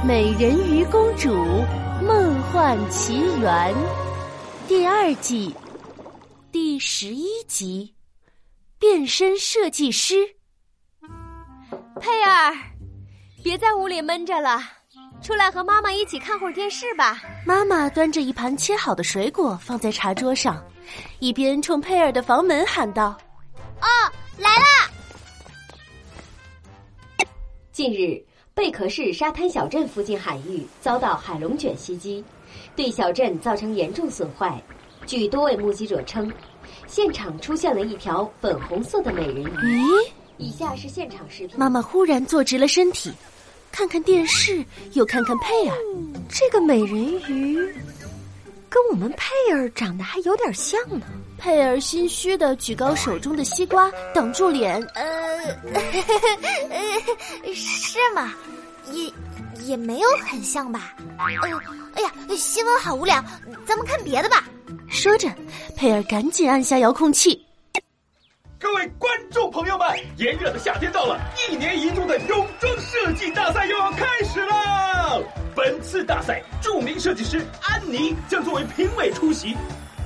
[0.02, 1.28] 《美人鱼公主
[2.02, 3.74] 梦幻奇缘》
[4.66, 5.54] 第二季
[6.50, 7.94] 第十一集
[8.78, 10.14] 《变身设计师》。
[12.00, 12.56] 佩儿，
[13.44, 14.62] 别在屋里闷着了，
[15.20, 17.20] 出来和妈妈一起看会儿电视吧。
[17.44, 20.64] 妈妈端着一盘切好的水果放在茶桌上，
[21.18, 23.14] 一边冲佩儿的房门喊道
[23.82, 23.86] ：“哦，
[24.38, 24.90] 来啦！”
[27.70, 28.18] 近日。
[28.60, 32.22] 贝壳市沙滩小镇附近海域遭到海龙卷袭击，
[32.76, 34.62] 对小镇造成严重损坏。
[35.06, 36.30] 据多位目击者称，
[36.86, 39.46] 现场出现了一条粉红色的美人鱼。
[39.46, 40.10] 咦？
[40.36, 41.58] 以下是现场视频。
[41.58, 43.10] 妈妈忽然坐直了身体，
[43.72, 45.74] 看看电视，又看看佩儿。
[46.28, 47.56] 这个美人鱼
[48.80, 51.06] 跟我们佩儿长得还有点像呢。
[51.36, 54.82] 佩儿心虚的举高手中的西瓜，挡住脸。
[54.94, 55.02] 呃，
[57.54, 58.32] 是吗？
[58.92, 59.12] 也
[59.64, 60.94] 也没有很像吧。
[61.18, 61.24] 呃，
[61.94, 63.22] 哎呀，新闻好无聊，
[63.66, 64.44] 咱们看别的吧。
[64.88, 65.28] 说着，
[65.76, 67.46] 佩儿赶紧按下遥控器。
[68.58, 74.49] 各位观众朋友们，炎热的夏天到了，一年一度的泳装设计大赛又要开始了。
[75.54, 79.56] 本次大赛，著名设计师安妮将作为评委出席。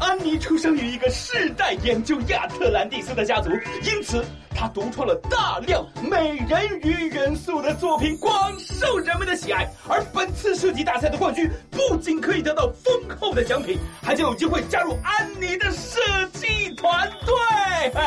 [0.00, 3.50] 安妮出生于一个世代研究亚特兰蒂斯的家族，
[3.84, 9.68] 因此她独创了大量美人鱼元素的作品，广受人们的喜爱。
[9.88, 16.00] 而本次设计大赛的冠军不仅可以得到丰厚的奖品，还将有机会加入安妮的设
[16.32, 17.92] 计团队。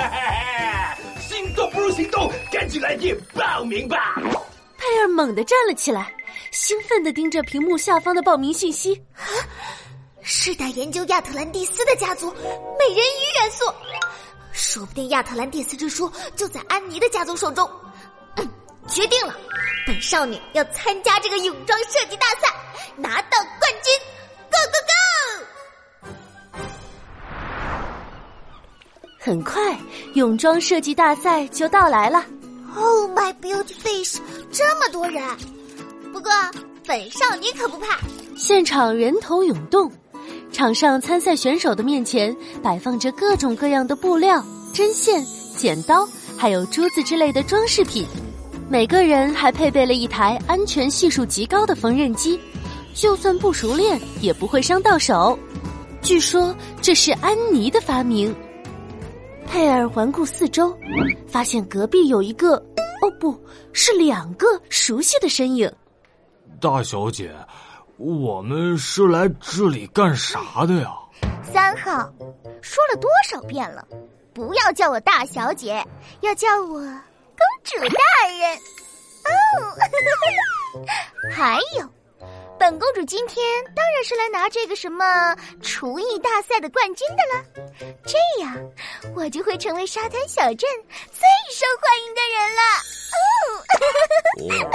[1.19, 3.97] 心动不如行动，赶紧来电报名吧！
[4.77, 6.13] 佩尔猛地站了起来，
[6.55, 9.03] 兴奋的盯着屏幕下方的报名信息。
[10.21, 13.65] 世代研究亚特兰蒂斯的家族，美人鱼元素，
[14.53, 17.69] 说不定亚特兰蒂斯之书就在安妮的家族手中。
[18.37, 18.49] 嗯，
[18.87, 19.35] 决定了，
[19.85, 22.47] 本少女要参加这个泳装设计大赛，
[22.95, 23.93] 拿到冠军
[24.49, 24.79] ！Go go
[26.07, 26.13] go！
[29.19, 29.77] 很快，
[30.13, 32.25] 泳装设计大赛就到来了。
[32.77, 34.19] Oh my beauty fish！
[34.51, 35.54] 这么多人，不
[36.25, 36.31] 过
[36.87, 37.99] 本少女可不怕。
[38.35, 39.91] 现场人头涌动。
[40.51, 44.43] 场上参赛选手的面前摆放着各种各样的布料、
[44.73, 45.23] 针线、
[45.55, 48.07] 剪刀，还有珠子之类的装饰品。
[48.69, 52.39] 每个人还配备了一台安全系数极高的缝纫机，
[52.95, 55.37] 就算不熟练也不会伤到手。
[56.01, 58.33] 据说这是安妮的发明。
[59.45, 60.75] 佩尔环顾四周，
[61.27, 63.37] 发现隔壁有一个，哦，不
[63.73, 65.69] 是两个熟悉的身影。
[66.65, 67.31] 大小姐。
[67.97, 70.91] 我们是来这里干啥的呀？
[71.43, 72.11] 三号，
[72.59, 73.87] 说了多少遍了，
[74.33, 75.85] 不要叫我大小姐，
[76.21, 78.57] 要叫我公主大人。
[79.25, 79.29] 哦，
[81.31, 81.87] 还有，
[82.57, 83.45] 本公主今天
[83.75, 87.45] 当然是来拿这个什么厨艺大赛的冠军的了，
[88.07, 88.57] 这样
[89.15, 91.21] 我就会成为沙滩小镇最
[91.53, 92.61] 受欢迎的人了。
[93.15, 93.23] 哦，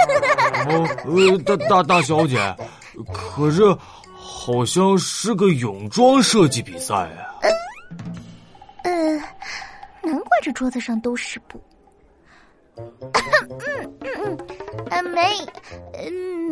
[0.71, 2.37] 呃，大大大小姐。
[3.13, 3.63] 可是，
[4.15, 7.39] 好像是个泳装设计比赛啊！
[8.83, 8.91] 呃，
[10.01, 11.61] 难怪这桌子上都是布。
[12.77, 14.37] 嗯嗯嗯，
[14.89, 15.21] 呃，没，
[15.93, 16.11] 嗯，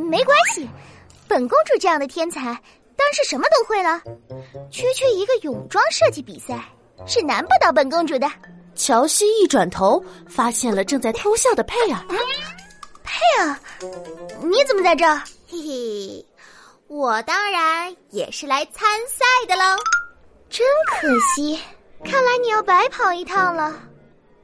[0.09, 0.69] 没关系。
[1.27, 4.01] 本公主这样的天才，当然是什么都会了。
[4.71, 6.63] 区区一个泳装设计比赛，
[7.05, 8.29] 是难不倒本公主的。
[8.75, 11.99] 乔西一转头，发现了正在偷笑的佩儿。
[13.09, 13.55] 佩儿，
[14.43, 15.19] 你怎么在这儿？
[15.47, 16.25] 嘿嘿。
[16.87, 19.63] 我当然也是来参赛的喽，
[20.49, 21.59] 真可惜，
[22.03, 23.73] 看来你要白跑一趟了，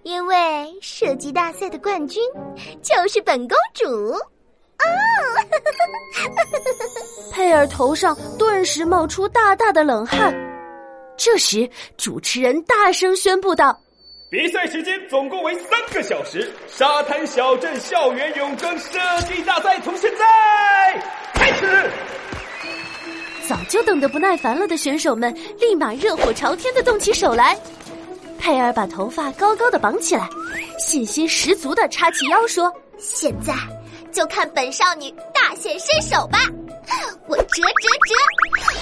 [0.03, 2.23] 因为射击大赛的冠军
[2.81, 4.11] 就是本公主。
[4.77, 4.85] 啊！
[7.31, 10.33] 佩尔头上顿时冒出大大的冷汗。
[11.17, 13.79] 这时，主持人大声宣布道
[14.27, 20.25] ：“比赛时间总共为三个小时，沙滩小镇校园泳装设计大赛从现在
[21.33, 21.91] 开始。”
[23.47, 27.55] 早就等得不耐烦了的选手们，立马热火朝天的动起手来。
[28.39, 30.27] 佩尔把头发高高的绑起来，
[30.79, 33.53] 信心十足的叉起腰说：“现在
[34.11, 36.39] 就看本少女大显身手吧！
[37.27, 38.15] 我折折折，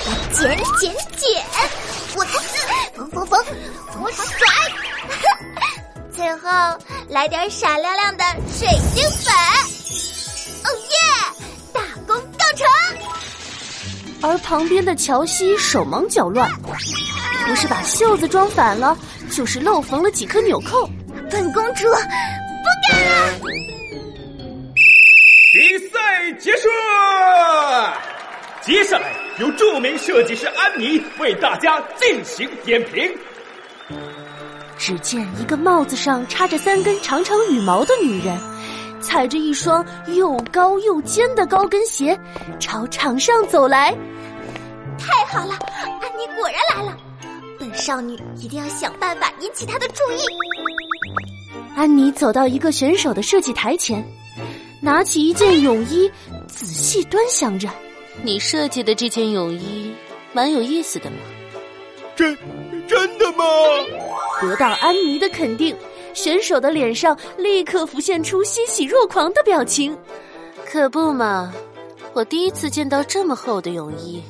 [0.05, 1.43] 我剪剪剪，
[2.15, 3.45] 我撕缝缝缝，
[4.01, 4.47] 我甩，
[6.23, 6.49] 最后
[7.09, 8.65] 来点闪亮亮的水
[8.95, 9.33] 晶粉。
[10.63, 10.95] 哦耶！
[11.73, 12.65] 大功告成！”
[14.23, 16.49] 而旁边的乔西手忙脚乱，
[17.45, 18.97] 不是把袖子装反了，
[19.29, 20.89] 就是漏缝了几颗纽扣。
[21.29, 23.39] 本公主不干了！
[25.51, 26.69] 比赛结束。
[28.61, 33.13] 接下来由著名设计师安妮为大家进行点评。
[34.85, 38.37] 只见一个帽子上插着三根长长羽毛的女人，
[38.99, 42.19] 踩着一双又高又尖的高跟鞋，
[42.59, 43.95] 朝场上走来。
[44.99, 45.53] 太好了，
[46.01, 46.97] 安妮果然来了。
[47.57, 50.19] 本少女一定要想办法引起她的注意。
[51.77, 54.05] 安妮走到一个选手的设计台前，
[54.81, 56.11] 拿起一件泳衣，
[56.45, 57.69] 仔细端详着。
[58.21, 59.95] 你设计的这件泳衣
[60.33, 61.15] 蛮有意思的嘛？
[62.17, 62.37] 真
[62.85, 63.45] 真的吗？
[64.43, 65.75] 得到安妮的肯定，
[66.13, 69.97] 选手的脸上立刻浮现出欣喜若狂的表情。
[70.65, 71.53] 可不嘛，
[72.13, 74.21] 我第一次见到这么厚的泳衣。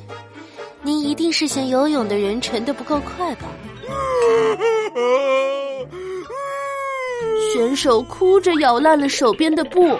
[0.82, 3.48] 您一定是嫌游泳的人沉得不够快吧？
[7.52, 9.98] 选手哭着咬烂了手边的布。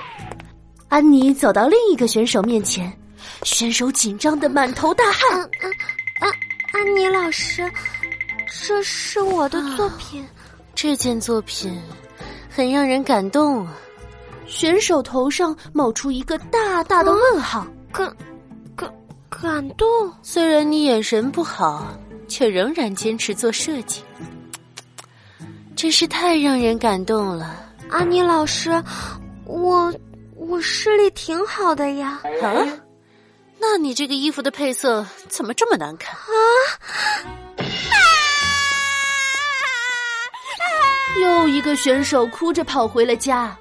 [0.88, 2.92] 安妮走到另一个选手面前，
[3.42, 5.40] 选手紧张的满头大汗。
[5.40, 5.50] 安
[6.20, 6.30] 安
[6.72, 7.68] 安妮老师，
[8.62, 10.22] 这是我的作品。
[10.22, 10.28] 啊、
[10.74, 11.80] 这件作品
[12.50, 13.74] 很让人感动啊！
[14.46, 17.66] 选手头上冒出一个大大的问号。
[17.92, 18.14] 感
[18.76, 18.92] 感
[19.28, 19.86] 感动。
[20.22, 21.96] 虽然你眼神不好，
[22.28, 24.02] 却仍然坚持做设计，
[25.74, 27.56] 真是太让人感动了。
[27.88, 28.70] 安妮老师，
[29.44, 29.92] 我
[30.36, 32.20] 我视力挺好的呀。
[32.42, 32.66] 啊？
[33.58, 36.14] 那你这个衣服的配色怎么这么难看？
[36.14, 36.28] 啊！
[41.20, 43.56] 又一个选手哭着跑回了家。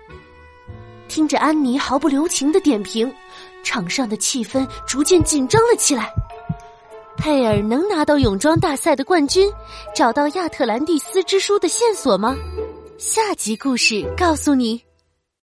[1.08, 3.14] 听着安妮毫不留情的点评，
[3.64, 6.12] 场上的气氛逐渐紧张了起来。
[7.16, 9.52] 佩尔能拿到泳装大赛的冠军，
[9.96, 12.36] 找到亚特兰蒂斯之书的线索吗？
[12.98, 14.82] 下集故事告诉你。